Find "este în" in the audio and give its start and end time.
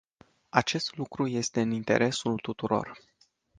1.27-1.71